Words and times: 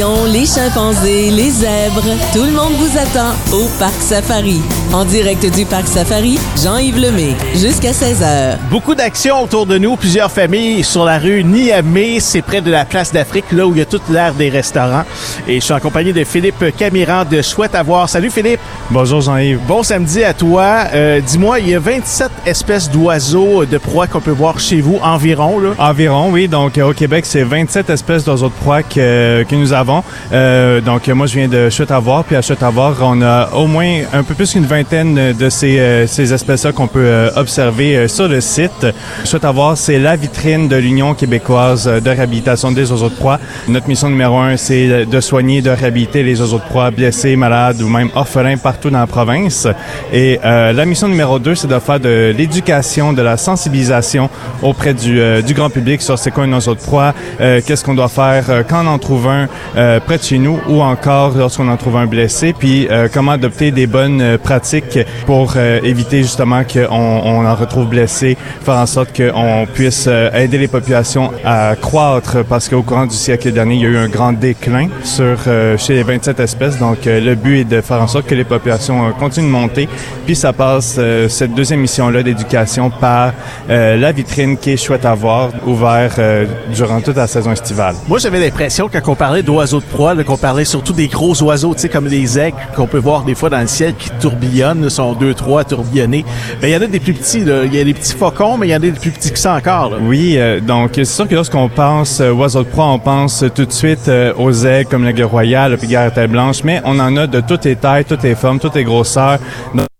lions, 0.00 0.24
les 0.32 0.46
chimpanzés, 0.46 1.30
les 1.30 1.50
zèbres, 1.50 2.02
tout 2.32 2.42
le 2.44 2.52
monde 2.52 2.72
vous 2.78 2.98
attend 2.98 3.34
au 3.52 3.66
Parc 3.78 3.94
Safari. 4.00 4.60
En 4.92 5.04
direct 5.04 5.44
du 5.54 5.64
Parc 5.64 5.86
Safari, 5.86 6.38
Jean-Yves 6.62 6.98
Lemay, 6.98 7.34
jusqu'à 7.54 7.90
16h. 7.92 8.56
Beaucoup 8.70 8.94
d'actions 8.94 9.42
autour 9.42 9.66
de 9.66 9.78
nous, 9.78 9.96
plusieurs 9.96 10.30
familles 10.30 10.82
sur 10.84 11.04
la 11.04 11.18
rue 11.18 11.44
Niamey, 11.44 12.18
c'est 12.20 12.42
près 12.42 12.60
de 12.60 12.70
la 12.70 12.84
place 12.84 13.12
d'Afrique, 13.12 13.46
là 13.52 13.66
où 13.66 13.72
il 13.74 13.78
y 13.78 13.82
a 13.82 13.84
toute 13.84 14.08
l'air 14.08 14.34
des 14.34 14.48
restaurants. 14.48 15.04
Et 15.46 15.56
je 15.60 15.64
suis 15.64 15.74
en 15.74 15.80
compagnie 15.80 16.12
de 16.12 16.24
Philippe 16.24 16.64
Camiran 16.76 17.24
de 17.24 17.42
Chouette 17.42 17.74
à 17.74 17.82
voir. 17.82 18.08
Salut 18.08 18.30
Philippe. 18.30 18.60
Bonjour 18.90 19.20
Jean-Yves. 19.20 19.60
Bon 19.66 19.82
samedi 19.82 20.24
à 20.24 20.34
toi. 20.34 20.84
Euh, 20.94 21.20
Dis-moi, 21.20 21.60
il 21.60 21.68
y 21.68 21.74
a 21.74 21.78
27 21.78 22.30
espèces 22.46 22.90
d'oiseaux 22.90 23.64
de 23.64 23.78
proie 23.78 24.06
qu'on 24.06 24.20
peut 24.20 24.30
voir 24.30 24.58
chez 24.58 24.80
vous 24.80 24.98
environ. 25.02 25.58
Là? 25.60 25.70
Environ, 25.78 26.30
oui. 26.30 26.48
Donc 26.48 26.78
euh, 26.78 26.90
au 26.90 26.92
Québec, 26.92 27.24
c'est 27.26 27.42
27 27.44 27.90
espèces 27.90 28.24
d'oiseaux 28.24 28.48
de 28.48 28.54
proie 28.54 28.82
que, 28.82 29.44
que 29.48 29.54
nous 29.54 29.72
avons. 29.72 29.89
Euh, 30.32 30.80
donc 30.80 31.08
moi, 31.08 31.26
je 31.26 31.34
viens 31.34 31.48
de 31.48 31.70
Chouette 31.70 31.90
à 31.90 31.98
voir, 31.98 32.24
puis 32.24 32.36
à 32.36 32.42
Chouette 32.42 32.62
à 32.62 32.70
voir, 32.70 32.96
on 33.00 33.20
a 33.22 33.50
au 33.54 33.66
moins 33.66 34.02
un 34.12 34.22
peu 34.22 34.34
plus 34.34 34.52
qu'une 34.52 34.66
vingtaine 34.66 35.32
de 35.32 35.50
ces, 35.50 35.78
euh, 35.78 36.06
ces 36.06 36.32
espèces-là 36.32 36.72
qu'on 36.72 36.86
peut 36.86 37.00
euh, 37.04 37.30
observer 37.36 37.96
euh, 37.96 38.08
sur 38.08 38.28
le 38.28 38.40
site. 38.40 38.86
Chouette 39.24 39.44
à 39.44 39.52
voir, 39.52 39.76
c'est 39.76 39.98
la 39.98 40.16
vitrine 40.16 40.68
de 40.68 40.76
l'Union 40.76 41.14
québécoise 41.14 41.86
de 41.86 42.10
réhabilitation 42.10 42.72
des 42.72 42.90
oiseaux 42.90 43.08
de 43.08 43.14
proie. 43.14 43.38
Notre 43.68 43.88
mission 43.88 44.08
numéro 44.08 44.38
un, 44.38 44.56
c'est 44.56 45.06
de 45.06 45.20
soigner, 45.20 45.62
de 45.62 45.70
réhabiliter 45.70 46.22
les 46.22 46.40
oiseaux 46.40 46.58
de 46.58 46.68
proie 46.68 46.90
blessés, 46.90 47.36
malades 47.36 47.80
ou 47.82 47.88
même 47.88 48.10
orphelins 48.14 48.56
partout 48.56 48.90
dans 48.90 49.00
la 49.00 49.06
province. 49.06 49.66
Et 50.12 50.38
euh, 50.44 50.72
la 50.72 50.84
mission 50.86 51.08
numéro 51.08 51.38
deux, 51.38 51.54
c'est 51.54 51.68
de 51.68 51.78
faire 51.78 52.00
de 52.00 52.34
l'éducation, 52.36 53.12
de 53.12 53.22
la 53.22 53.36
sensibilisation 53.36 54.28
auprès 54.62 54.94
du, 54.94 55.20
euh, 55.20 55.42
du 55.42 55.54
grand 55.54 55.70
public 55.70 56.02
sur 56.02 56.18
c'est 56.18 56.30
quoi 56.30 56.44
un 56.44 56.52
oiseau 56.52 56.74
de 56.74 56.80
proie, 56.80 57.14
euh, 57.40 57.60
qu'est-ce 57.64 57.84
qu'on 57.84 57.94
doit 57.94 58.08
faire 58.08 58.64
quand 58.68 58.84
on 58.84 58.88
en 58.88 58.98
trouve 58.98 59.28
un 59.28 59.48
euh, 59.80 59.98
près 59.98 60.18
de 60.18 60.22
chez 60.22 60.38
nous 60.38 60.58
ou 60.68 60.82
encore 60.82 61.32
lorsqu'on 61.36 61.68
en 61.68 61.76
trouve 61.76 61.96
un 61.96 62.06
blessé, 62.06 62.54
puis 62.56 62.86
euh, 62.90 63.08
comment 63.12 63.32
adopter 63.32 63.70
des 63.70 63.86
bonnes 63.86 64.20
euh, 64.20 64.38
pratiques 64.38 64.98
pour 65.26 65.54
euh, 65.56 65.80
éviter 65.82 66.22
justement 66.22 66.62
qu'on 66.64 66.86
on 66.90 67.46
en 67.46 67.54
retrouve 67.54 67.88
blessé, 67.88 68.36
faire 68.62 68.76
en 68.76 68.86
sorte 68.86 69.16
qu'on 69.16 69.66
puisse 69.72 70.04
euh, 70.06 70.30
aider 70.32 70.58
les 70.58 70.68
populations 70.68 71.32
à 71.44 71.74
croître? 71.80 72.44
Parce 72.44 72.68
qu'au 72.68 72.82
courant 72.82 73.06
du 73.06 73.16
siècle 73.16 73.50
dernier, 73.52 73.74
il 73.74 73.80
y 73.80 73.86
a 73.86 73.88
eu 73.88 73.96
un 73.96 74.08
grand 74.08 74.32
déclin 74.32 74.88
sur 75.02 75.38
chez 75.78 75.94
les 75.94 76.02
27 76.02 76.38
espèces. 76.40 76.78
Donc 76.78 76.98
le 77.06 77.34
but 77.34 77.60
est 77.60 77.64
de 77.64 77.80
faire 77.80 78.02
en 78.02 78.06
sorte 78.06 78.26
que 78.26 78.34
les 78.34 78.44
populations 78.44 79.12
continuent 79.18 79.46
de 79.46 79.50
monter. 79.50 79.88
Puis 80.26 80.36
ça 80.36 80.52
passe 80.52 81.00
cette 81.28 81.54
deuxième 81.54 81.80
mission-là 81.80 82.22
d'éducation 82.22 82.90
par 82.90 83.32
la 83.68 84.12
vitrine 84.12 84.56
qui 84.56 84.72
est 84.72 84.76
chouette 84.76 85.04
à 85.04 85.14
voir, 85.14 85.50
ouvert 85.66 86.12
euh, 86.18 86.46
durant 86.74 87.00
toute 87.00 87.16
la 87.16 87.26
saison 87.26 87.52
estivale. 87.52 87.94
Moi, 88.08 88.18
j'avais 88.18 88.40
l'impression 88.40 88.88
quand 88.92 89.00
on 89.08 89.14
parlait 89.14 89.42
d'oiseaux 89.42 89.69
de 89.78 89.84
proie, 89.84 90.14
qu'on 90.24 90.36
parlait 90.36 90.64
surtout 90.64 90.92
des 90.92 91.08
gros 91.08 91.40
oiseaux, 91.42 91.74
tu 91.74 91.80
sais, 91.80 91.88
comme 91.88 92.06
les 92.06 92.38
aigles 92.38 92.56
qu'on 92.74 92.86
peut 92.86 92.98
voir 92.98 93.24
des 93.24 93.34
fois 93.34 93.50
dans 93.50 93.60
le 93.60 93.66
ciel 93.66 93.94
qui 93.94 94.10
tourbillonnent, 94.20 94.90
sont 94.90 95.14
deux, 95.14 95.34
trois 95.34 95.64
tourbillonnés. 95.64 96.24
Ben, 96.60 96.68
il 96.68 96.72
y 96.72 96.76
en 96.76 96.82
a 96.82 96.86
des 96.86 97.00
plus 97.00 97.14
petits. 97.14 97.40
Il 97.40 97.74
y 97.74 97.80
a 97.80 97.84
des 97.84 97.94
petits 97.94 98.14
faucons, 98.14 98.56
mais 98.56 98.68
il 98.68 98.70
y 98.70 98.74
en 98.74 98.76
a 98.76 98.80
des 98.80 98.92
plus 98.92 99.10
petits 99.10 99.30
que 99.30 99.38
ça 99.38 99.54
encore. 99.54 99.92
Oui, 100.00 100.34
euh, 100.36 100.60
donc 100.60 100.92
c'est 100.94 101.04
sûr 101.04 101.28
que 101.28 101.34
lorsqu'on 101.34 101.68
pense 101.68 102.20
euh, 102.20 102.32
oiseaux 102.32 102.62
de 102.62 102.68
proie, 102.68 102.86
on 102.86 102.98
pense 102.98 103.44
tout 103.54 103.64
de 103.64 103.72
suite 103.72 104.08
euh, 104.08 104.32
aux 104.36 104.52
aigles 104.52 104.88
comme 104.88 105.04
l'aigle 105.04 105.24
royal, 105.24 105.74
à 105.74 106.10
tête 106.10 106.30
blanche, 106.30 106.64
mais 106.64 106.80
on 106.84 106.98
en 106.98 107.16
a 107.16 107.26
de 107.26 107.40
toutes 107.40 107.64
les 107.64 107.76
tailles, 107.76 108.04
toutes 108.04 108.22
les 108.22 108.34
formes, 108.34 108.58
toutes 108.58 108.74
les 108.74 108.84
grosseurs. 108.84 109.38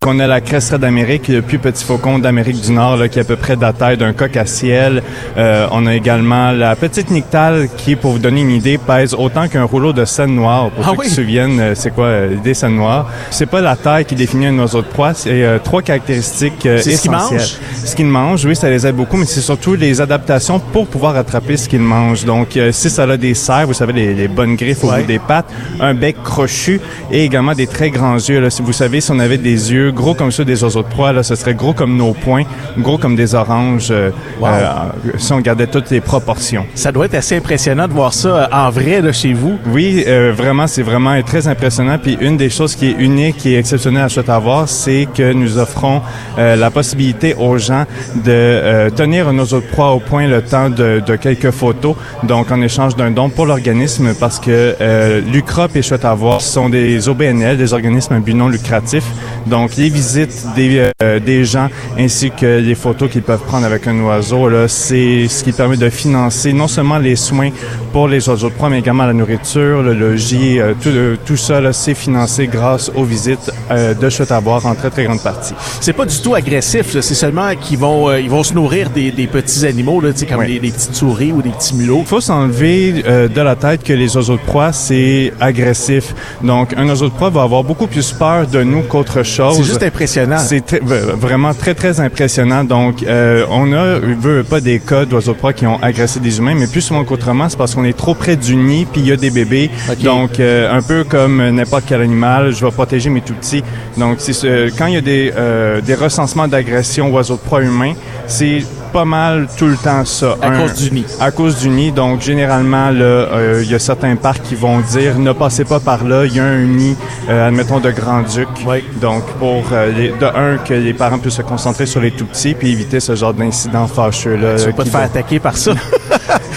On 0.07 0.19
a 0.19 0.25
la 0.25 0.41
cresserelle 0.41 0.79
d'Amérique, 0.81 1.27
le 1.27 1.43
plus 1.43 1.59
petit 1.59 1.85
faucon 1.85 2.17
d'Amérique 2.17 2.59
du 2.59 2.71
Nord, 2.71 2.97
là, 2.97 3.07
qui 3.07 3.19
est 3.19 3.21
à 3.21 3.25
peu 3.25 3.35
près 3.35 3.55
de 3.55 3.61
la 3.61 3.71
taille 3.71 3.97
d'un 3.97 4.13
coq 4.13 4.35
à 4.35 4.47
ciel. 4.47 5.03
Euh, 5.37 5.67
on 5.71 5.85
a 5.85 5.93
également 5.93 6.51
la 6.51 6.75
petite 6.75 7.11
nictale 7.11 7.67
qui, 7.77 7.95
pour 7.95 8.13
vous 8.13 8.17
donner 8.17 8.41
une 8.41 8.49
idée, 8.49 8.79
pèse 8.79 9.13
autant 9.13 9.47
qu'un 9.47 9.63
rouleau 9.63 9.93
de 9.93 10.03
scène 10.05 10.33
noire. 10.33 10.71
Pour 10.71 10.83
Ah 10.87 10.89
ceux 10.93 10.97
oui? 10.97 11.03
qui 11.05 11.09
se 11.11 11.15
souviennent, 11.21 11.59
euh, 11.59 11.75
c'est 11.75 11.91
quoi 11.93 12.05
euh, 12.05 12.29
l'idée 12.33 12.55
scène 12.55 12.77
noire. 12.77 13.11
C'est 13.29 13.45
pas 13.45 13.61
la 13.61 13.75
taille 13.75 14.05
qui 14.05 14.15
définit 14.15 14.47
un 14.47 14.57
oiseau 14.57 14.81
de 14.81 14.87
proie, 14.87 15.13
c'est 15.13 15.43
euh, 15.43 15.59
trois 15.63 15.83
caractéristiques 15.83 16.65
euh, 16.65 16.79
C'est 16.81 16.93
ce 16.95 17.01
qu'il 17.03 17.11
essentielles. 17.11 17.39
mange? 17.39 17.57
Ce 17.85 17.95
qu'il 17.95 18.07
mange, 18.07 18.45
oui, 18.45 18.55
ça 18.55 18.71
les 18.71 18.87
aide 18.87 18.95
beaucoup, 18.95 19.17
mais 19.17 19.25
c'est 19.25 19.39
surtout 19.41 19.75
les 19.75 20.01
adaptations 20.01 20.57
pour 20.59 20.87
pouvoir 20.87 21.15
attraper 21.15 21.57
ce 21.57 21.69
qu'il 21.69 21.79
mange. 21.81 22.25
Donc, 22.25 22.57
euh, 22.57 22.71
si 22.71 22.89
ça 22.89 23.03
a 23.03 23.17
des 23.17 23.35
serres, 23.35 23.67
vous 23.67 23.73
savez, 23.75 23.93
les, 23.93 24.15
les 24.15 24.27
bonnes 24.27 24.55
griffes 24.55 24.83
au 24.83 24.89
Ouais. 24.89 25.01
bout 25.01 25.05
des 25.07 25.19
pattes, 25.19 25.45
un 25.79 25.93
bec 25.93 26.15
crochu 26.23 26.81
et 27.11 27.23
également 27.23 27.53
des 27.53 27.67
très 27.67 27.91
grands 27.91 28.15
yeux. 28.15 28.39
Là. 28.41 28.49
Si 28.49 28.63
vous 28.63 28.73
savez, 28.73 28.99
si 28.99 29.11
on 29.11 29.19
avait 29.19 29.37
des 29.37 29.71
yeux 29.71 29.90
gros 29.91 30.13
comme 30.13 30.31
ceux 30.31 30.45
des 30.45 30.63
oiseaux 30.63 30.81
de 30.83 30.87
proie, 30.87 31.13
là, 31.13 31.23
ce 31.23 31.35
serait 31.35 31.53
gros 31.53 31.73
comme 31.73 31.95
nos 31.95 32.13
poings, 32.13 32.43
gros 32.77 32.97
comme 32.97 33.15
des 33.15 33.35
oranges, 33.35 33.89
euh, 33.91 34.09
Wow. 34.39 34.47
euh, 34.47 35.11
si 35.17 35.33
on 35.33 35.39
gardait 35.39 35.67
toutes 35.67 35.89
les 35.91 36.01
proportions. 36.01 36.65
Ça 36.75 36.91
doit 36.91 37.05
être 37.05 37.15
assez 37.15 37.37
impressionnant 37.37 37.87
de 37.87 37.93
voir 37.93 38.13
ça 38.13 38.29
euh, 38.29 38.47
en 38.51 38.69
vrai, 38.69 39.01
là, 39.01 39.11
chez 39.11 39.33
vous. 39.33 39.57
Oui, 39.67 40.03
euh, 40.07 40.33
vraiment, 40.35 40.67
c'est 40.67 40.81
vraiment 40.81 41.21
très 41.21 41.47
impressionnant. 41.47 41.97
Puis 42.01 42.17
une 42.21 42.37
des 42.37 42.49
choses 42.49 42.75
qui 42.75 42.87
est 42.87 42.95
unique 42.97 43.45
et 43.45 43.57
exceptionnelle 43.57 44.07
à 44.27 44.39
voir, 44.39 44.67
c'est 44.69 45.07
que 45.13 45.33
nous 45.33 45.57
offrons 45.57 46.01
euh, 46.37 46.55
la 46.55 46.69
possibilité 46.71 47.35
aux 47.37 47.57
gens 47.57 47.85
de 48.15 48.31
euh, 48.31 48.89
tenir 48.89 49.27
un 49.27 49.37
oiseau 49.37 49.59
de 49.59 49.65
proie 49.65 49.91
au 49.91 49.99
point 49.99 50.27
le 50.27 50.41
temps 50.41 50.69
de, 50.69 51.01
de 51.05 51.15
quelques 51.15 51.51
photos, 51.51 51.95
donc 52.23 52.51
en 52.51 52.61
échange 52.61 52.95
d'un 52.95 53.11
don 53.11 53.29
pour 53.29 53.45
l'organisme, 53.45 54.13
parce 54.19 54.39
que 54.39 54.75
euh, 54.79 55.21
l'UCROP 55.21 55.75
et 55.75 55.81
voir 56.15 56.41
sont 56.41 56.69
des 56.69 57.07
OBNL, 57.09 57.57
des 57.57 57.73
organismes 57.73 58.13
à 58.13 58.19
but 58.19 58.33
non 58.33 58.47
lucratif. 58.49 59.03
Donc 59.47 59.77
les 59.81 59.89
visites 59.89 60.45
des, 60.55 60.91
euh, 61.01 61.19
des 61.19 61.43
gens 61.43 61.67
ainsi 61.97 62.29
que 62.29 62.59
les 62.59 62.75
photos 62.75 63.09
qu'ils 63.09 63.23
peuvent 63.23 63.41
prendre 63.51 63.65
avec 63.65 63.87
un 63.87 63.99
oiseau, 64.01 64.47
là, 64.47 64.67
c'est 64.67 65.27
ce 65.27 65.43
qui 65.43 65.51
permet 65.51 65.77
de 65.77 65.89
financer 65.89 66.53
non 66.53 66.67
seulement 66.67 66.99
les 66.99 67.15
soins 67.15 67.49
pour 67.91 68.07
les 68.07 68.29
oiseaux 68.29 68.49
de 68.49 68.53
proie, 68.53 68.69
mais 68.69 68.79
également 68.79 69.05
la 69.05 69.13
nourriture, 69.13 69.81
le 69.81 69.93
logis, 69.95 70.59
euh, 70.59 70.73
tout, 70.81 70.89
euh, 70.89 71.15
tout 71.25 71.35
ça, 71.35 71.59
là, 71.59 71.73
c'est 71.73 71.95
financé 71.95 72.47
grâce 72.47 72.91
aux 72.95 73.03
visites 73.03 73.51
euh, 73.71 73.93
de 73.95 74.07
chutes 74.09 74.31
à 74.31 74.39
boire 74.39 74.63
en 74.67 74.75
très, 74.75 74.91
très 74.91 75.03
grande 75.05 75.21
partie. 75.23 75.53
C'est 75.79 75.93
pas 75.93 76.05
du 76.05 76.17
tout 76.21 76.35
agressif, 76.35 76.85
c'est 77.01 77.15
seulement 77.15 77.49
qu'ils 77.59 77.79
vont, 77.79 78.07
euh, 78.09 78.19
ils 78.19 78.29
vont 78.29 78.43
se 78.43 78.53
nourrir 78.53 78.91
des, 78.91 79.11
des 79.11 79.25
petits 79.27 79.65
animaux, 79.65 79.99
là, 79.99 80.09
comme 80.29 80.39
Oui. 80.39 80.59
des 80.59 80.71
petites 80.71 80.93
souris 80.95 81.31
ou 81.31 81.41
des 81.41 81.49
petits 81.49 81.73
mulots. 81.75 82.01
Il 82.01 82.07
faut 82.07 82.21
s'enlever 82.21 83.03
euh, 83.07 83.27
de 83.27 83.41
la 83.41 83.55
tête 83.55 83.83
que 83.83 83.93
les 83.93 84.15
oiseaux 84.15 84.35
de 84.37 84.41
proie, 84.41 84.71
c'est 84.73 85.33
agressif. 85.39 86.13
Donc, 86.43 86.73
un 86.77 86.87
oiseau 86.87 87.05
de 87.09 87.13
proie 87.13 87.31
va 87.31 87.41
avoir 87.43 87.63
beaucoup 87.63 87.87
plus 87.87 88.11
peur 88.11 88.45
de 88.45 88.61
nous 88.61 88.81
qu'autre 88.83 89.23
chose. 89.23 89.70
C'est 89.73 89.79
juste 89.79 89.93
impressionnant. 89.93 90.37
C'est 90.37 90.81
vraiment 90.83 91.53
très, 91.53 91.73
très 91.73 91.99
impressionnant. 91.99 92.63
Donc, 92.63 93.03
euh, 93.03 93.45
on 93.49 93.71
a, 93.73 93.99
veut 93.99 94.43
pas 94.43 94.59
des 94.59 94.79
cas 94.79 95.05
d'oiseaux 95.05 95.33
de 95.33 95.37
proie 95.37 95.53
qui 95.53 95.65
ont 95.65 95.81
agressé 95.81 96.19
des 96.19 96.37
humains, 96.39 96.55
mais 96.55 96.67
plus 96.67 96.81
souvent 96.81 97.03
qu'autrement, 97.03 97.47
c'est 97.49 97.57
parce 97.57 97.75
qu'on 97.75 97.83
est 97.85 97.97
trop 97.97 98.13
près 98.13 98.35
du 98.35 98.55
nid, 98.55 98.85
puis 98.91 99.01
il 99.01 99.07
y 99.07 99.11
a 99.11 99.17
des 99.17 99.29
bébés. 99.31 99.69
Ok. 99.89 99.99
Donc, 100.03 100.39
euh, 100.39 100.71
un 100.71 100.81
peu 100.81 101.03
comme 101.03 101.49
n'importe 101.49 101.83
quel 101.87 102.01
animal, 102.01 102.53
je 102.53 102.65
vais 102.65 102.71
protéger 102.71 103.09
mes 103.09 103.21
tout-petits. 103.21 103.63
Donc, 103.97 104.17
c'est 104.19 104.33
ce- 104.33 104.69
quand 104.77 104.87
il 104.87 104.93
y 104.95 104.97
a 104.97 105.01
des, 105.01 105.31
euh, 105.35 105.81
des 105.81 105.95
recensements 105.95 106.47
d'agression 106.47 107.09
oiseaux 107.11 107.35
de 107.35 107.39
proie 107.41 107.61
humains, 107.61 107.93
c'est 108.27 108.63
pas 108.91 109.05
mal 109.05 109.47
tout 109.57 109.67
le 109.67 109.77
temps 109.77 110.03
ça. 110.05 110.35
À 110.41 110.47
Un- 110.49 110.59
cause 110.59 110.73
du 110.75 110.91
nid. 110.91 111.05
à 111.19 111.31
cause 111.31 111.57
du 111.59 111.69
nid. 111.69 111.91
Donc, 111.91 112.21
généralement, 112.21 112.89
là, 112.91 113.03
euh, 113.03 113.61
il 113.63 113.71
y 113.71 113.75
a 113.75 113.79
certains 113.79 114.15
parcs 114.15 114.41
qui 114.43 114.55
vont 114.55 114.79
dire 114.79 115.17
ne 115.19 115.31
passez 115.31 115.63
pas 115.65 115.79
par 115.79 116.03
là. 116.03 116.25
Il 116.25 116.35
y 116.35 116.39
a 116.39 116.43
un 116.45 116.63
nid, 116.65 116.95
euh, 117.29 117.47
admettons, 117.47 117.79
de 117.79 117.91
Grand-Duc. 117.91 118.47
Oui. 118.67 118.83
Donc, 119.01 119.23
pour, 119.39 119.63
euh, 119.71 119.91
les- 119.91 120.09
de 120.09 120.25
un, 120.25 120.57
que 120.57 120.73
les 120.73 120.93
parents 120.93 121.17
puissent 121.19 121.35
se 121.35 121.41
concentrer 121.41 121.85
sur 121.85 122.01
les 122.01 122.11
tout-petits 122.11 122.53
puis 122.53 122.71
éviter 122.71 122.99
ce 122.99 123.15
genre 123.15 123.33
d'incidents 123.33 123.87
fâcheux. 123.87 124.35
Là, 124.35 124.55
Tu 124.57 124.65
veux 124.65 124.73
pas 124.73 124.83
te 124.83 124.89
faire 124.89 125.01
attaquer 125.01 125.39
par 125.39 125.57
ça? 125.57 125.71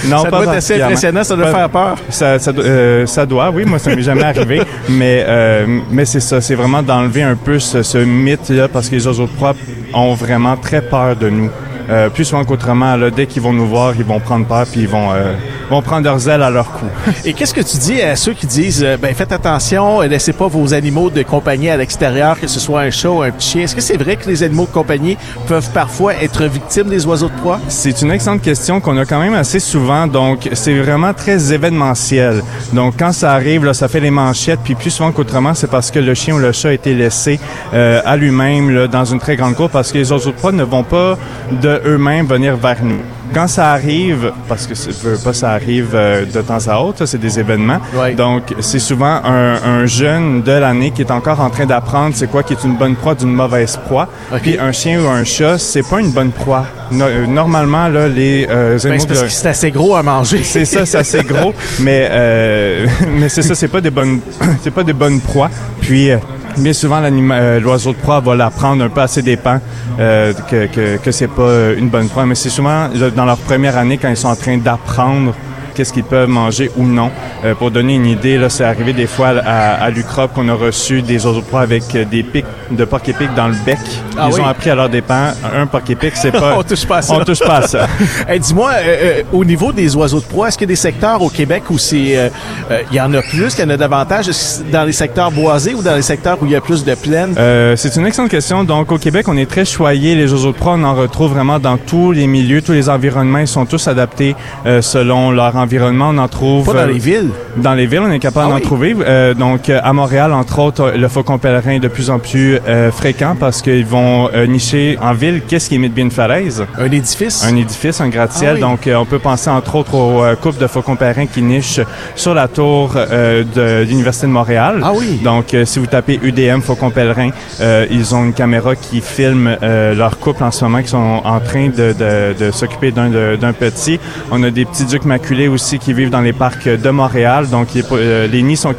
Non, 0.06 0.18
ça 0.22 0.30
pas 0.30 0.42
doit 0.42 0.52
être 0.52 0.58
assez 0.58 0.82
impressionnant, 0.82 1.24
ça 1.24 1.34
doit 1.34 1.46
Pas- 1.46 1.52
faire 1.58 1.70
peur. 1.70 1.96
Ça, 2.10 2.38
ça, 2.38 2.52
doit- 2.52 2.64
euh, 2.64 3.06
ça 3.06 3.24
doit, 3.24 3.50
oui, 3.50 3.64
moi 3.64 3.78
ça 3.78 3.94
m'est 3.94 4.02
jamais 4.02 4.22
arrivé, 4.24 4.60
mais 4.88 5.24
euh, 5.26 5.80
mais 5.90 6.04
c'est 6.04 6.20
ça, 6.20 6.42
c'est 6.42 6.54
vraiment 6.54 6.82
d'enlever 6.82 7.22
un 7.22 7.36
peu 7.36 7.58
ce, 7.58 7.82
ce 7.82 7.96
mythe-là 7.98 8.68
parce 8.68 8.90
que 8.90 8.96
les 8.96 9.06
oiseaux 9.06 9.24
de 9.26 9.30
proie 9.32 9.54
ont 9.94 10.12
vraiment 10.14 10.56
très 10.56 10.82
peur 10.82 11.16
de 11.16 11.30
nous. 11.30 11.50
Euh, 11.90 12.08
plus 12.08 12.24
souvent 12.24 12.44
qu'autrement, 12.44 12.96
là, 12.96 13.10
dès 13.10 13.26
qu'ils 13.26 13.42
vont 13.42 13.52
nous 13.52 13.66
voir, 13.66 13.94
ils 13.96 14.04
vont 14.04 14.20
prendre 14.20 14.46
peur 14.46 14.66
puis 14.66 14.82
ils 14.82 14.88
vont 14.88 15.12
euh, 15.12 15.34
vont 15.70 15.82
prendre 15.82 16.04
leurs 16.04 16.28
ailes 16.28 16.42
à 16.42 16.50
leur 16.50 16.70
cou. 16.70 16.86
Et 17.24 17.32
qu'est-ce 17.32 17.54
que 17.54 17.60
tu 17.60 17.76
dis 17.78 18.00
à 18.02 18.16
ceux 18.16 18.32
qui 18.32 18.46
disent, 18.46 18.84
euh, 18.84 18.96
ben 18.96 19.14
faites 19.14 19.32
attention, 19.32 20.02
euh, 20.02 20.06
laissez 20.06 20.32
pas 20.32 20.46
vos 20.46 20.74
animaux 20.74 21.10
de 21.10 21.22
compagnie 21.22 21.70
à 21.70 21.76
l'extérieur, 21.76 22.38
que 22.38 22.46
ce 22.46 22.60
soit 22.60 22.82
un 22.82 22.90
chat 22.90 23.10
ou 23.10 23.22
un 23.22 23.30
petit 23.30 23.50
chien? 23.50 23.62
Est-ce 23.62 23.74
que 23.74 23.80
c'est 23.80 23.96
vrai 23.96 24.16
que 24.16 24.28
les 24.28 24.42
animaux 24.42 24.66
de 24.66 24.72
compagnie 24.72 25.16
peuvent 25.46 25.70
parfois 25.72 26.14
être 26.16 26.44
victimes 26.44 26.88
des 26.88 27.06
oiseaux 27.06 27.28
de 27.28 27.40
proie? 27.40 27.60
C'est 27.68 28.02
une 28.02 28.10
excellente 28.10 28.42
question 28.42 28.80
qu'on 28.80 28.96
a 28.98 29.04
quand 29.04 29.20
même 29.20 29.34
assez 29.34 29.60
souvent. 29.60 30.06
Donc, 30.06 30.48
c'est 30.52 30.78
vraiment 30.78 31.14
très 31.14 31.52
événementiel. 31.52 32.42
Donc, 32.72 32.94
quand 32.98 33.12
ça 33.12 33.32
arrive, 33.32 33.64
là, 33.64 33.74
ça 33.74 33.88
fait 33.88 34.00
les 34.00 34.10
manchettes. 34.10 34.60
Puis 34.62 34.74
plus 34.74 34.90
souvent 34.90 35.12
qu'autrement, 35.12 35.54
c'est 35.54 35.70
parce 35.70 35.90
que 35.90 35.98
le 35.98 36.14
chien 36.14 36.34
ou 36.34 36.38
le 36.38 36.52
chat 36.52 36.68
a 36.68 36.72
été 36.72 36.94
laissé 36.94 37.38
euh, 37.72 38.00
à 38.04 38.16
lui-même 38.16 38.70
là, 38.70 38.86
dans 38.86 39.04
une 39.04 39.18
très 39.18 39.36
grande 39.36 39.54
cour 39.54 39.70
parce 39.70 39.92
que 39.92 39.98
les 39.98 40.12
oiseaux 40.12 40.30
de 40.30 40.36
proie 40.36 40.52
ne 40.52 40.62
vont 40.62 40.82
pas 40.84 41.16
de 41.62 41.73
eux-mêmes 41.86 42.26
venir 42.26 42.56
vers 42.56 42.82
nous. 42.82 42.98
Quand 43.32 43.48
ça 43.48 43.72
arrive, 43.72 44.32
parce 44.48 44.66
que 44.66 45.24
pas 45.24 45.32
ça 45.32 45.50
arrive 45.52 45.90
euh, 45.94 46.24
de 46.24 46.40
temps 46.40 46.68
à 46.68 46.78
autre, 46.78 47.04
c'est 47.06 47.18
des 47.20 47.40
événements. 47.40 47.80
Ouais. 47.94 48.12
Donc 48.14 48.54
c'est 48.60 48.78
souvent 48.78 49.20
un, 49.24 49.54
un 49.64 49.86
jeune 49.86 50.42
de 50.42 50.52
l'année 50.52 50.90
qui 50.92 51.02
est 51.02 51.10
encore 51.10 51.40
en 51.40 51.50
train 51.50 51.66
d'apprendre 51.66 52.14
c'est 52.14 52.30
quoi 52.30 52.42
qui 52.42 52.52
est 52.52 52.62
une 52.64 52.76
bonne 52.76 52.94
proie 52.94 53.14
d'une 53.14 53.32
mauvaise 53.32 53.76
proie. 53.86 54.08
Puis 54.42 54.58
un 54.58 54.70
chien 54.72 55.00
ou 55.02 55.08
un 55.08 55.24
chat, 55.24 55.58
c'est 55.58 55.82
pas 55.82 56.00
une 56.00 56.10
bonne 56.12 56.30
proie. 56.30 56.66
No- 56.92 57.06
euh, 57.06 57.26
normalement 57.26 57.88
là, 57.88 58.06
les 58.08 58.46
euh, 58.48 58.72
Ben, 58.74 58.78
c'est 58.78 58.88
parce 59.08 59.20
de- 59.20 59.26
que 59.26 59.32
c'est 59.32 59.48
assez 59.48 59.70
gros 59.72 59.96
à 59.96 60.02
manger. 60.02 60.42
c'est 60.44 60.64
ça, 60.66 60.86
c'est 60.86 60.98
assez 60.98 61.22
gros, 61.24 61.54
mais 61.80 62.06
euh, 62.10 62.86
mais 63.18 63.28
c'est 63.28 63.42
ça, 63.42 63.54
c'est 63.54 63.68
pas 63.68 63.80
des 63.80 63.90
bonnes, 63.90 64.20
c'est 64.62 64.70
pas 64.70 64.84
des 64.84 64.92
bonnes 64.92 65.20
proies. 65.20 65.50
Puis 65.80 66.10
euh, 66.10 66.18
bien 66.58 66.72
souvent, 66.72 67.02
euh, 67.02 67.60
l'oiseau 67.60 67.92
de 67.92 67.96
proie 67.96 68.20
va 68.20 68.34
la 68.34 68.50
prendre 68.50 68.84
un 68.84 68.88
peu 68.88 69.00
à 69.00 69.06
ses 69.06 69.22
dépens 69.22 69.60
euh, 69.98 70.32
que 70.50 70.66
que, 70.66 70.96
que 70.98 71.10
c'est 71.10 71.28
pas 71.28 71.42
euh, 71.42 71.76
une 71.78 71.88
bonne 71.88 72.08
proie. 72.08 72.26
Mais 72.26 72.34
c'est 72.34 72.50
souvent 72.50 72.88
dans 73.16 73.24
leur 73.24 73.38
première 73.38 73.76
année 73.76 73.98
quand 73.98 74.08
ils 74.08 74.16
sont 74.16 74.28
en 74.28 74.36
train 74.36 74.56
d'apprendre 74.56 75.34
qu'est-ce 75.74 75.92
qu'ils 75.92 76.04
peuvent 76.04 76.28
manger 76.28 76.70
ou 76.76 76.84
non. 76.84 77.10
Euh, 77.44 77.54
pour 77.54 77.70
donner 77.70 77.94
une 77.94 78.06
idée, 78.06 78.38
là, 78.38 78.48
c'est 78.48 78.64
arrivé 78.64 78.92
des 78.92 79.06
fois 79.06 79.28
à, 79.44 79.74
à 79.84 79.90
l'Ucrop 79.90 80.32
qu'on 80.32 80.48
a 80.48 80.54
reçu 80.54 81.02
des 81.02 81.26
oiseaux 81.26 81.40
de 81.40 81.44
proie 81.46 81.60
avec 81.60 81.82
euh, 81.94 82.04
des 82.04 82.22
pics 82.22 82.44
de 82.70 82.84
porc-épic 82.84 83.34
dans 83.34 83.48
le 83.48 83.54
bec. 83.66 83.78
Ah 84.16 84.28
Ils 84.30 84.34
oui? 84.34 84.40
ont 84.40 84.46
appris 84.46 84.70
à 84.70 84.74
leur 84.74 84.88
dépens, 84.88 85.32
un 85.54 85.66
porc-épic, 85.66 86.12
c'est 86.14 86.32
pas... 86.40 86.56
On 86.56 86.62
touche 86.62 86.86
pas 86.86 86.98
à 86.98 87.02
ça. 87.02 87.14
On 87.14 87.24
touche 87.24 87.40
pas 87.40 87.56
à 87.58 87.66
ça. 87.66 87.86
Hey, 88.28 88.40
Dis-moi, 88.40 88.70
euh, 88.72 88.82
euh, 88.86 89.22
au 89.32 89.44
niveau 89.44 89.72
des 89.72 89.94
oiseaux 89.96 90.20
de 90.20 90.24
proie, 90.24 90.48
est-ce 90.48 90.56
qu'il 90.58 90.66
y 90.66 90.70
a 90.70 90.74
des 90.74 90.76
secteurs 90.76 91.20
au 91.22 91.28
Québec 91.28 91.64
où 91.70 91.78
c'est, 91.78 92.16
euh, 92.16 92.28
euh, 92.70 92.80
il 92.90 92.96
y 92.96 93.00
en 93.00 93.12
a 93.14 93.20
plus, 93.22 93.54
qu'il 93.54 93.64
y 93.64 93.66
en 93.66 93.70
a 93.70 93.76
davantage, 93.76 94.28
Est-ce 94.28 94.60
que 94.60 94.64
c'est 94.66 94.70
dans 94.70 94.84
les 94.84 94.92
secteurs 94.92 95.30
boisés 95.30 95.74
ou 95.74 95.82
dans 95.82 95.94
les 95.96 96.02
secteurs 96.02 96.38
où 96.40 96.46
il 96.46 96.52
y 96.52 96.56
a 96.56 96.60
plus 96.60 96.84
de 96.84 96.94
plaines? 96.94 97.34
Euh, 97.38 97.76
c'est 97.76 97.96
une 97.96 98.06
excellente 98.06 98.30
question. 98.30 98.64
Donc, 98.64 98.92
au 98.92 98.98
Québec, 98.98 99.26
on 99.28 99.36
est 99.36 99.48
très 99.50 99.64
choyé. 99.64 100.14
Les 100.14 100.32
oiseaux 100.32 100.52
de 100.52 100.56
proie, 100.56 100.74
on 100.76 100.84
en 100.84 100.94
retrouve 100.94 101.32
vraiment 101.32 101.58
dans 101.58 101.76
tous 101.76 102.12
les 102.12 102.26
milieux, 102.26 102.62
tous 102.62 102.72
les 102.72 102.88
environnements. 102.88 103.38
Ils 103.40 103.48
sont 103.48 103.66
tous 103.66 103.88
adaptés 103.88 104.34
euh, 104.66 104.80
selon 104.80 105.30
leur 105.30 105.56
environnement. 105.56 105.63
On 105.72 106.18
en 106.18 106.28
trouve... 106.28 106.66
Pas 106.66 106.72
dans 106.72 106.78
euh, 106.80 106.86
les 106.92 106.98
villes. 106.98 107.30
Dans 107.56 107.74
les 107.74 107.86
villes, 107.86 108.02
on 108.04 108.10
est 108.10 108.18
capable 108.18 108.46
Ah 108.48 108.50
d'en 108.50 108.56
oui? 108.56 108.62
trouver. 108.62 108.96
Euh, 109.00 109.34
donc, 109.34 109.68
euh, 109.68 109.80
à 109.82 109.92
Montréal, 109.92 110.32
entre 110.32 110.58
autres, 110.58 110.92
le 110.96 111.08
faucon 111.08 111.38
pèlerin 111.38 111.72
est 111.72 111.78
de 111.80 111.88
plus 111.88 112.10
en 112.10 112.18
plus 112.18 112.58
euh, 112.68 112.90
fréquent 112.90 113.36
parce 113.38 113.62
qu'ils 113.62 113.86
vont 113.86 114.28
euh, 114.34 114.46
nicher 114.46 114.98
en 115.00 115.12
ville. 115.14 115.42
Qu'est-ce 115.46 115.68
qui 115.68 115.76
imite 115.76 115.94
bien 115.94 116.04
une 116.04 116.10
falaise? 116.10 116.64
Un 116.78 116.90
édifice? 116.90 117.44
Un 117.44 117.56
édifice, 117.56 118.00
un 118.00 118.08
gratte-ciel. 118.08 118.50
Ah 118.52 118.54
oui. 118.54 118.60
Donc, 118.60 118.86
euh, 118.86 118.96
on 118.96 119.04
peut 119.04 119.18
penser 119.18 119.50
entre 119.50 119.74
autres 119.76 119.94
aux 119.94 120.22
euh, 120.22 120.34
couples 120.36 120.60
de 120.60 120.66
faucons 120.66 120.96
pèlerins 120.96 121.26
qui 121.26 121.42
nichent 121.42 121.80
sur 122.14 122.34
la 122.34 122.48
tour 122.48 122.92
euh, 122.96 123.44
de 123.54 123.84
l'Université 123.88 124.26
de 124.26 124.32
Montréal. 124.32 124.80
Ah 124.82 124.92
oui. 124.94 125.20
Donc, 125.24 125.54
euh, 125.54 125.64
si 125.64 125.78
vous 125.78 125.86
tapez 125.86 126.18
UDM 126.22 126.60
faucon 126.60 126.90
pèlerin, 126.90 127.30
euh, 127.60 127.86
ils 127.90 128.14
ont 128.14 128.24
une 128.24 128.32
caméra 128.34 128.76
qui 128.76 129.00
filme 129.00 129.56
euh, 129.62 129.94
leur 129.94 130.18
couple 130.18 130.44
en 130.44 130.50
ce 130.50 130.64
moment 130.64 130.82
qui 130.82 130.88
sont 130.88 131.20
en 131.24 131.40
train 131.40 131.68
de, 131.68 131.92
de, 131.92 132.34
de 132.46 132.50
s'occuper 132.50 132.90
d'un 132.92 133.52
petit. 133.52 133.98
On 134.30 134.42
a 134.42 134.50
des 134.50 134.64
petits 134.64 134.84
ducs 134.84 135.04
maculés 135.04 135.48
aussi 135.54 135.78
qui 135.78 135.92
vivent 135.92 136.10
dans 136.10 136.20
les 136.20 136.32
parcs 136.32 136.68
de 136.68 136.90
Montréal. 136.90 137.48
Donc, 137.48 137.68
euh, 137.74 138.26
les 138.26 138.42
nids 138.42 138.56
sont, 138.56 138.74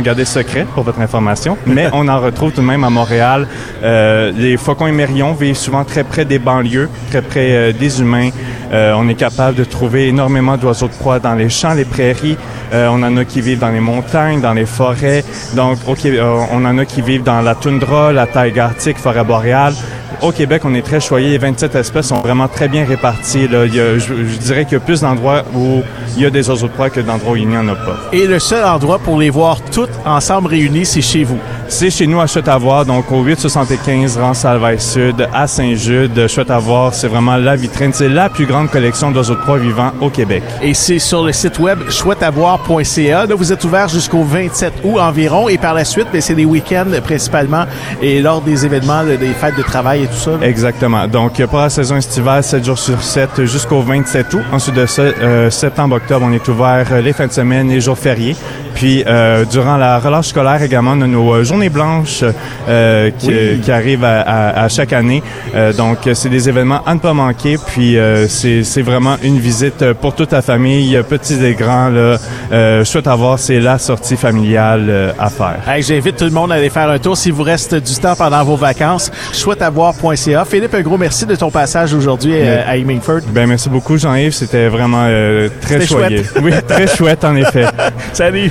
gardés 0.00 0.24
secrets 0.24 0.66
pour 0.74 0.82
votre 0.82 1.00
information, 1.00 1.56
mais 1.66 1.88
on 1.92 2.08
en 2.08 2.20
retrouve 2.20 2.52
tout 2.52 2.60
de 2.60 2.66
même 2.66 2.84
à 2.84 2.90
Montréal. 2.90 3.46
Euh, 3.82 4.32
les 4.36 4.56
faucons 4.56 4.88
émerions 4.88 5.32
vivent 5.32 5.56
souvent 5.56 5.84
très 5.84 6.04
près 6.04 6.24
des 6.24 6.38
banlieues, 6.38 6.90
très 7.10 7.22
près 7.22 7.50
euh, 7.52 7.72
des 7.72 8.00
humains. 8.00 8.30
On 8.72 9.08
est 9.08 9.14
capable 9.14 9.56
de 9.56 9.64
trouver 9.64 10.08
énormément 10.08 10.56
d'oiseaux 10.56 10.88
de 10.88 10.92
proie 10.92 11.20
dans 11.20 11.34
les 11.34 11.48
champs, 11.48 11.72
les 11.72 11.84
prairies. 11.84 12.36
On 12.72 13.00
en 13.02 13.16
a 13.16 13.24
qui 13.24 13.40
vivent 13.40 13.60
dans 13.60 13.70
les 13.70 13.80
montagnes, 13.80 14.40
dans 14.40 14.52
les 14.52 14.66
forêts. 14.66 15.24
Donc, 15.54 15.78
on 15.86 16.64
en 16.64 16.76
a 16.76 16.84
qui 16.84 17.00
vivent 17.00 17.22
dans 17.22 17.40
la 17.42 17.54
toundra, 17.54 18.12
la 18.12 18.26
taille 18.26 18.58
arctique, 18.58 18.98
forêt 18.98 19.22
boréale. 19.22 19.74
Au 20.22 20.32
Québec, 20.32 20.62
on 20.64 20.74
est 20.74 20.82
très 20.82 21.00
choyé. 21.00 21.30
Les 21.30 21.38
27 21.38 21.74
espèces 21.74 22.06
sont 22.06 22.20
vraiment 22.20 22.48
très 22.48 22.68
bien 22.68 22.84
réparties. 22.86 23.48
Là. 23.48 23.66
Je, 23.66 23.98
je 23.98 24.38
dirais 24.38 24.64
qu'il 24.64 24.74
y 24.74 24.76
a 24.76 24.80
plus 24.80 25.02
d'endroits 25.02 25.44
où 25.54 25.82
il 26.16 26.22
y 26.22 26.26
a 26.26 26.30
des 26.30 26.48
oiseaux 26.48 26.68
de 26.68 26.72
proie 26.72 26.88
que 26.88 27.00
d'endroits 27.00 27.32
où 27.32 27.36
il 27.36 27.46
n'y 27.46 27.56
en 27.56 27.68
a 27.68 27.74
pas. 27.74 27.96
Et 28.12 28.26
le 28.26 28.38
seul 28.38 28.64
endroit 28.64 28.98
pour 28.98 29.18
les 29.18 29.30
voir 29.30 29.60
toutes 29.72 29.90
ensemble 30.06 30.48
réunies, 30.48 30.86
c'est 30.86 31.02
chez 31.02 31.22
vous. 31.22 31.38
C'est 31.68 31.90
chez 31.90 32.06
nous 32.06 32.20
à 32.20 32.26
Chute-à-Voir, 32.26 32.86
donc 32.86 33.10
au 33.10 33.22
875 33.22 34.18
rang 34.18 34.34
Salvaille 34.34 34.80
Sud 34.80 35.28
à 35.34 35.46
Saint-Jude. 35.46 36.26
Chute-à-Voir, 36.28 36.94
c'est 36.94 37.08
vraiment 37.08 37.36
la 37.36 37.56
vitrine. 37.56 37.92
C'est 37.92 38.08
la 38.08 38.28
plus 38.28 38.46
grande 38.46 38.70
collection 38.70 39.10
d'oiseaux 39.10 39.34
de 39.34 39.40
proie 39.40 39.58
vivants 39.58 39.92
au 40.00 40.08
Québec. 40.08 40.42
Et 40.62 40.74
c'est 40.74 40.98
sur 41.00 41.24
le 41.24 41.32
site 41.32 41.58
web 41.58 41.80
chouetteavoir.ca. 41.90 43.26
Là, 43.26 43.34
vous 43.34 43.52
êtes 43.52 43.64
ouvert 43.64 43.88
jusqu'au 43.88 44.22
27 44.22 44.74
août 44.84 44.98
environ. 44.98 45.48
Et 45.48 45.58
par 45.58 45.74
la 45.74 45.84
suite, 45.84 46.06
ben, 46.12 46.20
c'est 46.20 46.34
des 46.34 46.44
week-ends 46.44 46.86
principalement 47.04 47.64
et 48.00 48.20
lors 48.22 48.40
des 48.40 48.64
événements, 48.64 49.02
là, 49.02 49.16
des 49.16 49.34
fêtes 49.34 49.56
de 49.56 49.62
travail 49.62 50.04
et 50.04 50.06
tout 50.06 50.14
ça. 50.14 50.30
là. 50.32 50.46
Exactement. 50.46 51.06
Donc, 51.08 51.44
pour 51.46 51.58
la 51.58 51.70
saison 51.70 51.96
estivale, 51.96 52.42
7 52.44 52.64
jours 52.64 52.78
sur 52.78 53.02
7 53.02 53.44
jusqu'au 53.44 53.80
27 53.80 54.32
août. 54.34 54.42
Ensuite 54.52 54.76
de 54.76 54.86
ça, 54.86 55.02
euh, 55.02 55.50
septembre-octobre, 55.50 56.26
on 56.28 56.32
est 56.32 56.46
ouvert 56.48 56.86
euh, 56.92 57.00
les 57.00 57.12
fins 57.12 57.26
de 57.26 57.32
semaine, 57.32 57.68
les 57.68 57.80
jours 57.80 57.98
fériés. 57.98 58.36
Puis, 58.76 59.02
euh, 59.06 59.44
durant 59.50 59.76
la 59.78 59.98
relâche 59.98 60.26
scolaire 60.28 60.62
également, 60.62 60.92
on 60.92 61.00
a 61.00 61.06
nos 61.06 61.32
euh, 61.34 61.42
journées 61.44 61.70
blanches 61.70 62.22
euh, 62.68 63.10
qui, 63.18 63.28
Oui. 63.28 63.60
qui 63.62 63.72
arrivent 63.72 64.04
à, 64.04 64.20
à- 64.20 64.64
à 64.64 64.68
chaque 64.68 64.92
année. 64.92 65.22
Euh, 65.54 65.72
donc, 65.72 65.98
c'est 66.14 66.28
des 66.28 66.48
événements 66.48 66.82
à 66.86 66.94
ne 66.94 67.00
pas 67.00 67.14
manquer. 67.14 67.56
Puis, 67.66 67.96
euh, 67.98 68.28
c'est 68.28 68.82
vraiment 68.82 69.16
une 69.22 69.38
visite 69.38 69.92
pour 69.94 70.14
toute 70.14 70.32
la 70.32 70.42
famille, 70.42 70.96
petits 71.08 71.42
et 71.44 71.54
grands. 71.54 71.88
Là. 71.88 72.18
Euh, 72.52 72.84
chouette 72.84 73.06
à 73.06 73.14
voir, 73.16 73.38
c'est 73.38 73.60
la 73.60 73.78
sortie 73.78 74.16
familiale 74.16 75.14
à 75.18 75.30
faire. 75.30 75.56
Hey, 75.66 75.82
J'invite 75.82 76.16
tout 76.16 76.24
le 76.24 76.30
monde 76.30 76.52
à 76.52 76.56
aller 76.56 76.68
faire 76.70 76.90
un 76.90 76.98
tour 76.98 77.16
s'il 77.16 77.32
vous 77.32 77.42
reste 77.44 77.74
du 77.74 77.94
temps 77.94 78.14
pendant 78.14 78.44
vos 78.44 78.56
vacances. 78.56 79.10
Chouetteavoir.ca. 79.32 80.44
Philippe, 80.44 80.74
un 80.74 80.82
gros 80.82 80.98
merci 80.98 81.24
de 81.24 81.34
ton 81.34 81.50
passage 81.50 81.94
aujourd'hui 81.94 82.32
euh, 82.34 82.62
à 82.68 82.76
Hemingford. 82.76 83.20
Ben 83.30 83.46
merci 83.48 83.68
beaucoup 83.70 83.96
Jean-Yves, 83.96 84.34
c'était 84.34 84.68
vraiment 84.68 85.04
euh, 85.06 85.48
très 85.62 85.86
choyé. 85.86 86.18
chouette. 86.18 86.42
Oui, 86.42 86.52
très 86.68 86.86
chouette 86.86 87.24
en 87.24 87.34
effet. 87.36 87.64
Salut! 88.12 88.50